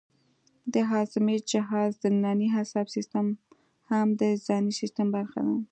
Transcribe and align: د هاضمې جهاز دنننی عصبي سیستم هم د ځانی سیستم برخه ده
د 0.73 0.75
هاضمې 0.91 1.37
جهاز 1.51 1.91
دنننی 2.03 2.47
عصبي 2.57 2.89
سیستم 2.95 3.25
هم 3.89 4.07
د 4.21 4.23
ځانی 4.45 4.71
سیستم 4.81 5.07
برخه 5.15 5.39
ده 5.47 5.55